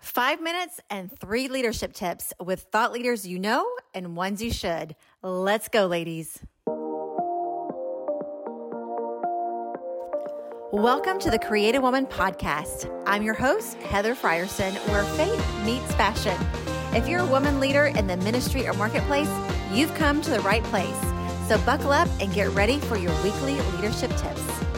[0.00, 4.96] Five minutes and three leadership tips with thought leaders you know and ones you should.
[5.22, 6.38] Let's go, ladies.
[10.72, 12.90] Welcome to the Created Woman Podcast.
[13.04, 16.36] I'm your host, Heather Frierson, where faith meets fashion.
[16.96, 19.30] If you're a woman leader in the ministry or marketplace,
[19.70, 20.98] you've come to the right place.
[21.46, 24.69] So buckle up and get ready for your weekly leadership tips.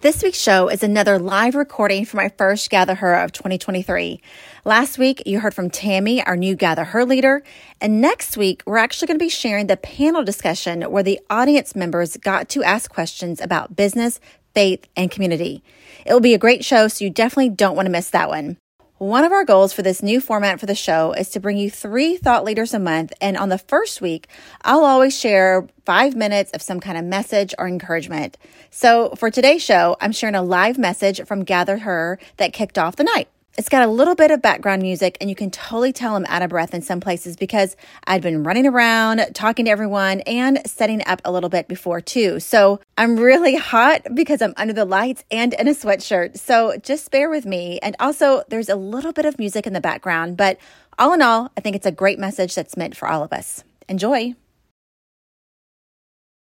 [0.00, 4.20] This week's show is another live recording from my first Gather Her of 2023.
[4.64, 7.42] Last week, you heard from Tammy, our new Gather Her leader.
[7.80, 11.74] And next week, we're actually going to be sharing the panel discussion where the audience
[11.74, 14.20] members got to ask questions about business,
[14.54, 15.64] faith, and community.
[16.06, 18.56] It will be a great show, so you definitely don't want to miss that one.
[18.98, 21.70] One of our goals for this new format for the show is to bring you
[21.70, 23.12] three thought leaders a month.
[23.20, 24.26] And on the first week,
[24.62, 28.36] I'll always share five minutes of some kind of message or encouragement.
[28.70, 32.96] So for today's show, I'm sharing a live message from Gather Her that kicked off
[32.96, 33.28] the night.
[33.58, 36.42] It's got a little bit of background music, and you can totally tell I'm out
[36.42, 41.02] of breath in some places because I'd been running around, talking to everyone, and setting
[41.06, 42.38] up a little bit before too.
[42.38, 46.38] So I'm really hot because I'm under the lights and in a sweatshirt.
[46.38, 47.80] So just bear with me.
[47.80, 50.58] And also, there's a little bit of music in the background, but
[50.96, 53.64] all in all, I think it's a great message that's meant for all of us.
[53.88, 54.36] Enjoy.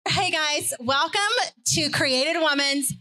[0.07, 1.21] Hey guys, welcome
[1.67, 2.93] to Created Woman's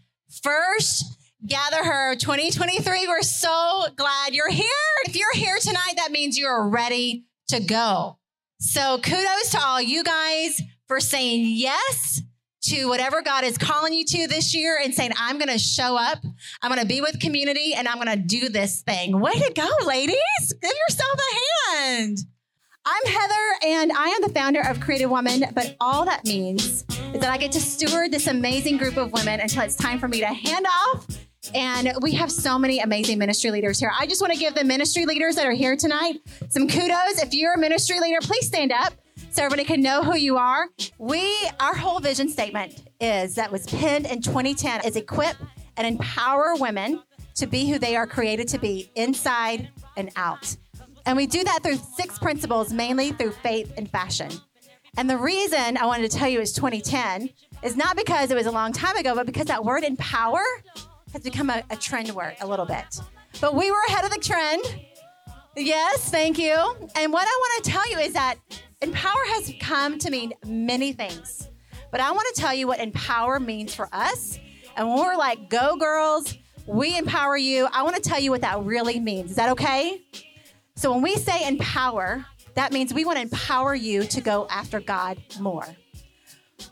[0.42, 3.06] first Gather Her 2023.
[3.06, 4.64] We're so glad you're here.
[5.04, 8.18] If you're here tonight, that means you're ready to go.
[8.60, 12.22] So kudos to all you guys for saying yes
[12.62, 15.98] to whatever God is calling you to this year and saying, I'm going to show
[15.98, 16.24] up.
[16.62, 19.20] I'm going to be with community and I'm going to do this thing.
[19.20, 20.16] Way to go, ladies.
[20.62, 22.18] Give yourself a hand.
[22.86, 25.44] I'm Heather, and I am the founder of Created Woman.
[25.54, 26.84] But all that means
[27.14, 30.06] is that I get to steward this amazing group of women until it's time for
[30.06, 31.06] me to hand off.
[31.54, 33.92] And we have so many amazing ministry leaders here.
[33.96, 37.22] I just want to give the ministry leaders that are here tonight some kudos.
[37.22, 38.92] If you're a ministry leader, please stand up
[39.30, 40.68] so everybody can know who you are.
[40.98, 45.36] We, our whole vision statement is that was pinned in 2010 is equip
[45.76, 47.02] and empower women
[47.36, 50.56] to be who they are created to be inside and out.
[51.06, 54.30] And we do that through six principles, mainly through faith and fashion.
[54.96, 57.30] And the reason I wanted to tell you is 2010
[57.62, 60.42] is not because it was a long time ago, but because that word empower
[61.14, 63.00] has become a, a trend word a little bit.
[63.40, 64.62] But we were ahead of the trend.
[65.56, 66.52] Yes, thank you.
[66.96, 68.34] And what I want to tell you is that
[68.82, 71.48] empower has come to mean many things.
[71.92, 74.40] But I want to tell you what empower means for us.
[74.76, 76.36] And when we're like, go girls,
[76.66, 79.30] we empower you, I want to tell you what that really means.
[79.30, 80.02] Is that okay?
[80.74, 84.80] So when we say empower, that means we want to empower you to go after
[84.80, 85.66] God more.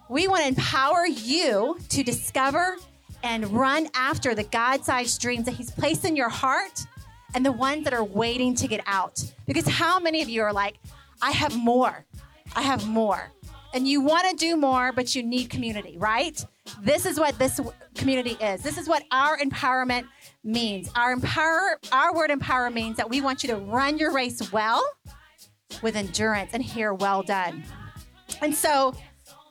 [0.09, 2.77] We want to empower you to discover
[3.22, 6.87] and run after the God sized dreams that He's placed in your heart
[7.34, 9.22] and the ones that are waiting to get out.
[9.47, 10.78] Because how many of you are like,
[11.21, 12.05] I have more,
[12.55, 13.31] I have more.
[13.75, 16.44] And you want to do more, but you need community, right?
[16.82, 17.59] This is what this
[17.94, 18.62] community is.
[18.62, 20.06] This is what our empowerment
[20.44, 20.91] means.
[20.94, 24.82] Our empower, our word empower means that we want you to run your race well
[25.81, 27.65] with endurance and hear well done.
[28.43, 28.94] And so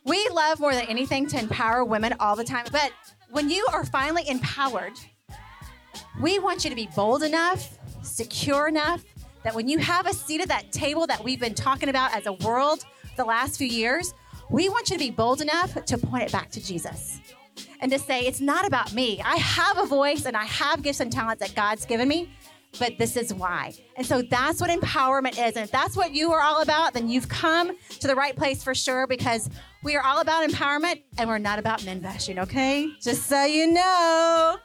[0.05, 2.65] we love more than anything to empower women all the time.
[2.71, 2.91] But
[3.31, 4.93] when you are finally empowered,
[6.21, 9.03] we want you to be bold enough, secure enough
[9.43, 12.27] that when you have a seat at that table that we've been talking about as
[12.27, 14.13] a world the last few years,
[14.49, 17.19] we want you to be bold enough to point it back to Jesus
[17.79, 19.21] and to say, it's not about me.
[19.23, 22.29] I have a voice and I have gifts and talents that God's given me,
[22.79, 23.73] but this is why.
[23.95, 25.55] And so that's what empowerment is.
[25.55, 28.63] And if that's what you are all about, then you've come to the right place
[28.63, 29.49] for sure because
[29.83, 32.89] we are all about empowerment and we're not about men bashing, okay?
[33.01, 34.57] Just so you know.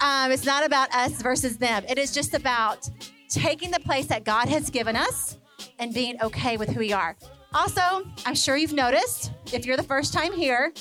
[0.00, 1.84] Um, it's not about us versus them.
[1.88, 2.88] It is just about
[3.28, 5.38] taking the place that God has given us
[5.78, 7.16] and being okay with who we are.
[7.54, 7.80] Also,
[8.26, 10.72] I'm sure you've noticed, if you're the first time here,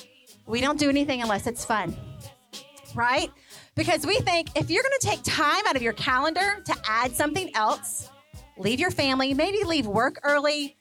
[0.46, 1.96] we don't do anything unless it's fun,
[2.94, 3.30] right?
[3.78, 7.56] Because we think if you're gonna take time out of your calendar to add something
[7.56, 8.10] else,
[8.58, 10.76] leave your family, maybe leave work early,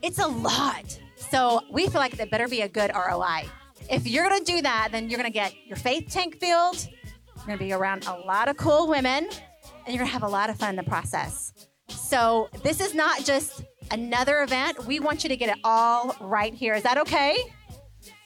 [0.00, 0.98] it's a lot.
[1.30, 3.44] So we feel like it better be a good ROI.
[3.90, 6.88] If you're gonna do that, then you're gonna get your faith tank filled,
[7.36, 9.28] you're gonna be around a lot of cool women,
[9.84, 11.52] and you're gonna have a lot of fun in the process.
[11.88, 14.86] So this is not just another event.
[14.86, 16.72] We want you to get it all right here.
[16.72, 17.36] Is that okay?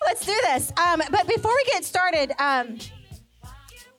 [0.05, 0.73] Let's do this.
[0.77, 2.79] Um, but before we get started, um,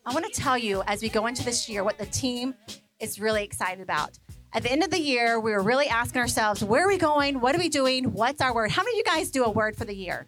[0.05, 2.55] I want to tell you as we go into this year what the team
[2.99, 4.17] is really excited about.
[4.53, 7.41] At the end of the year, we were really asking ourselves, where are we going?
[7.41, 8.13] What are we doing?
[8.13, 8.71] What's our word?
[8.71, 10.27] How many of you guys do a word for the year?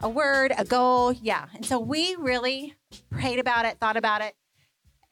[0.00, 1.12] a word, a goal.
[1.12, 1.46] Yeah.
[1.54, 2.74] And so we really
[3.10, 4.34] prayed about it, thought about it.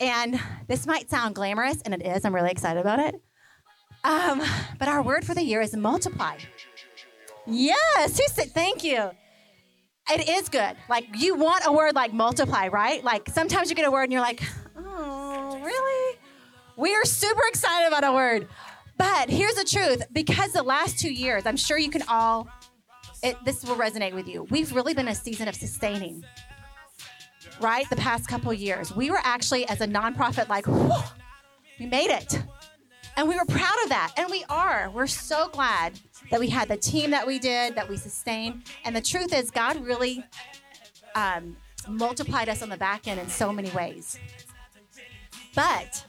[0.00, 2.24] And this might sound glamorous, and it is.
[2.24, 3.22] I'm really excited about it.
[4.02, 4.42] Um,
[4.78, 6.36] but our word for the year is multiply.
[7.46, 8.18] Yes.
[8.18, 9.10] Who said thank you?
[10.10, 10.76] It is good.
[10.88, 13.02] Like you want a word like multiply, right?
[13.02, 14.42] Like sometimes you get a word and you're like,
[14.76, 16.18] oh, really?
[16.76, 18.48] We are super excited about a word.
[18.98, 22.48] But here's the truth because the last two years, I'm sure you can all,
[23.22, 24.44] it, this will resonate with you.
[24.50, 26.22] We've really been a season of sustaining,
[27.60, 27.88] right?
[27.88, 28.94] The past couple years.
[28.94, 30.66] We were actually, as a nonprofit, like,
[31.80, 32.42] we made it.
[33.16, 34.12] And we were proud of that.
[34.16, 34.90] And we are.
[34.90, 35.98] We're so glad
[36.30, 38.64] that we had the team that we did, that we sustained.
[38.84, 40.24] And the truth is, God really
[41.14, 41.56] um,
[41.88, 44.18] multiplied us on the back end in so many ways.
[45.54, 46.04] But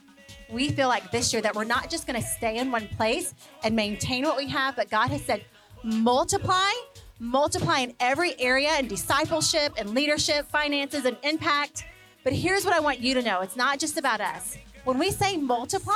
[0.50, 3.34] we feel like this year that we're not just going to stay in one place
[3.62, 5.44] and maintain what we have, but God has said,
[5.84, 6.70] multiply,
[7.18, 11.84] multiply in every area in discipleship and leadership, finances and impact.
[12.24, 14.56] But here's what I want you to know it's not just about us.
[14.84, 15.94] When we say multiply,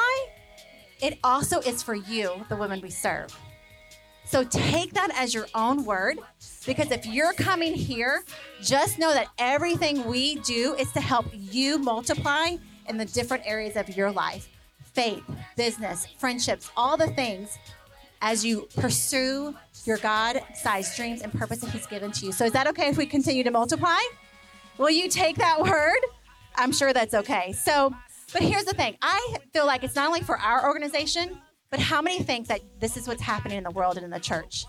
[1.03, 3.37] it also is for you, the women we serve.
[4.25, 6.19] So take that as your own word
[6.65, 8.23] because if you're coming here,
[8.63, 12.57] just know that everything we do is to help you multiply
[12.89, 14.49] in the different areas of your life
[14.95, 15.23] faith,
[15.57, 17.59] business, friendships, all the things
[18.23, 19.55] as you pursue
[19.85, 22.33] your God sized dreams and purpose that He's given to you.
[22.33, 23.99] So, is that okay if we continue to multiply?
[24.79, 25.99] Will you take that word?
[26.57, 27.53] I'm sure that's okay.
[27.53, 27.95] So,
[28.33, 31.41] but here's the thing I feel like it's not only for our organization,
[31.71, 34.21] but how many think that this is what's happening in the world and in the
[34.21, 34.65] church?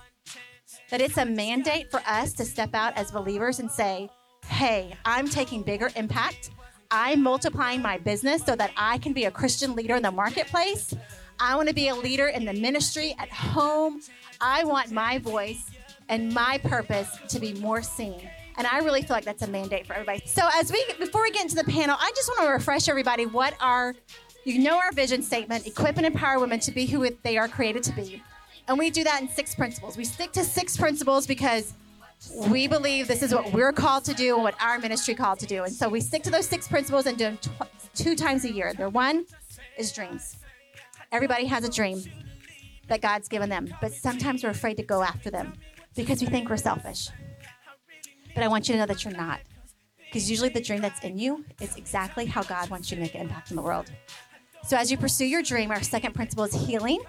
[0.89, 4.09] That it's a mandate for us to step out as believers and say,
[4.45, 6.51] hey, I'm taking bigger impact.
[6.91, 10.93] I'm multiplying my business so that I can be a Christian leader in the marketplace.
[11.39, 14.01] I want to be a leader in the ministry at home.
[14.39, 15.71] I want my voice
[16.09, 18.29] and my purpose to be more seen.
[18.61, 20.21] And I really feel like that's a mandate for everybody.
[20.27, 23.25] So as we before we get into the panel, I just want to refresh everybody
[23.25, 23.95] what our
[24.45, 27.81] you know our vision statement, equip and empower women to be who they are created
[27.81, 28.21] to be.
[28.67, 29.97] And we do that in six principles.
[29.97, 31.73] We stick to six principles because
[32.49, 35.47] we believe this is what we're called to do and what our ministry called to
[35.47, 35.63] do.
[35.63, 38.53] And so we stick to those six principles and do them tw- two times a
[38.53, 38.75] year.
[38.75, 39.25] The one
[39.75, 40.37] is dreams.
[41.11, 42.03] Everybody has a dream
[42.89, 45.53] that God's given them, but sometimes we're afraid to go after them
[45.95, 47.09] because we think we're selfish.
[48.33, 49.39] But I want you to know that you're not.
[50.05, 53.15] Because usually the dream that's in you is exactly how God wants you to make
[53.15, 53.91] an impact in the world.
[54.65, 57.01] So as you pursue your dream, our second principle is healing.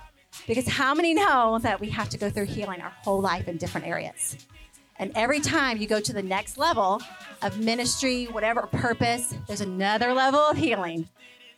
[0.46, 3.56] Because how many know that we have to go through healing our whole life in
[3.56, 4.36] different areas?
[4.98, 7.02] And every time you go to the next level
[7.42, 11.08] of ministry, whatever purpose, there's another level of healing.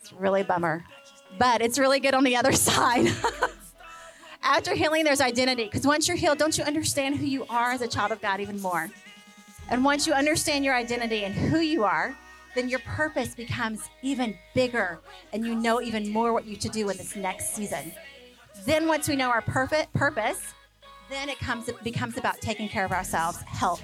[0.00, 0.84] It's really a bummer,
[1.38, 3.12] but it's really good on the other side.
[4.42, 5.64] After healing, there's identity.
[5.64, 8.40] Because once you're healed, don't you understand who you are as a child of God
[8.40, 8.90] even more?
[9.70, 12.16] And once you understand your identity and who you are,
[12.54, 15.00] then your purpose becomes even bigger
[15.32, 17.92] and you know even more what you to do in this next season.
[18.64, 20.54] Then once we know our perfect purpose,
[21.10, 23.82] then it comes it becomes about taking care of ourselves, health.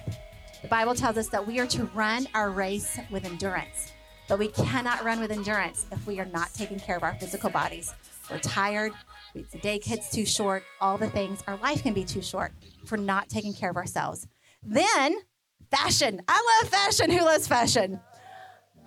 [0.63, 3.93] The Bible tells us that we are to run our race with endurance.
[4.29, 7.51] But we cannot run with endurance if we are not taking care of our physical
[7.51, 7.93] bodies.
[8.31, 8.93] We're tired,
[9.35, 11.43] the day gets too short, all the things.
[11.49, 12.53] Our life can be too short
[12.85, 14.29] for not taking care of ourselves.
[14.63, 15.17] Then,
[15.71, 16.21] fashion.
[16.29, 17.11] I love fashion.
[17.11, 18.01] Who loves fashion?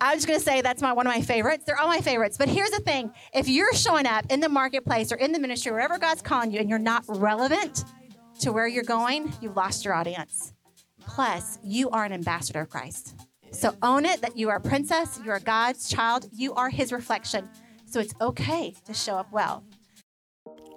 [0.00, 1.64] I'm just going to say that's my one of my favorites.
[1.64, 2.36] They're all my favorites.
[2.36, 5.72] But here's the thing: if you're showing up in the marketplace or in the ministry,
[5.72, 7.84] wherever God's calling you, and you're not relevant,
[8.40, 10.52] to where you're going, you've lost your audience.
[11.06, 13.14] Plus, you are an ambassador of Christ.
[13.52, 16.92] So own it that you are a princess, you are God's child, you are his
[16.92, 17.48] reflection.
[17.86, 19.64] So it's okay to show up well.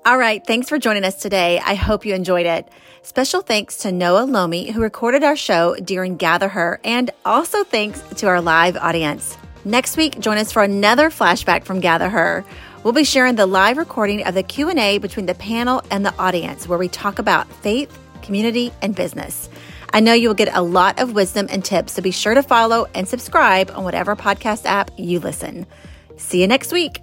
[0.07, 1.59] All right, thanks for joining us today.
[1.59, 2.69] I hope you enjoyed it.
[3.01, 8.01] Special thanks to Noah Lhomi, who recorded our show during Gather Her, and also thanks
[8.15, 9.37] to our live audience.
[9.65, 12.45] Next week, join us for another flashback from Gather Her.
[12.85, 16.69] We'll be sharing the live recording of the Q&A between the panel and the audience
[16.69, 19.49] where we talk about faith, community, and business.
[19.91, 22.43] I know you will get a lot of wisdom and tips, so be sure to
[22.43, 25.65] follow and subscribe on whatever podcast app you listen.
[26.15, 27.01] See you next week.